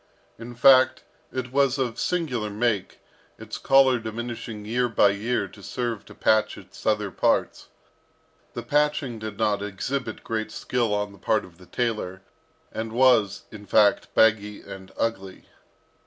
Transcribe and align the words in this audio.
In 0.39 0.55
fact, 0.55 1.03
it 1.31 1.51
was 1.51 1.77
of 1.77 1.99
singular 1.99 2.49
make, 2.49 2.99
its 3.37 3.59
collar 3.59 3.99
diminishing 3.99 4.65
year 4.65 4.89
by 4.89 5.09
year 5.11 5.47
to 5.49 5.61
serve 5.61 6.05
to 6.05 6.15
patch 6.15 6.57
its 6.57 6.87
other 6.87 7.11
parts. 7.11 7.67
The 8.55 8.63
patching 8.63 9.19
did 9.19 9.37
not 9.37 9.61
exhibit 9.61 10.23
great 10.23 10.51
skill 10.51 10.91
on 10.91 11.11
the 11.11 11.19
part 11.19 11.45
of 11.45 11.59
the 11.59 11.67
tailor, 11.67 12.23
and 12.71 12.91
was, 12.91 13.43
in 13.51 13.67
fact, 13.67 14.11
baggy 14.15 14.63
and 14.63 14.91
ugly. 14.97 15.45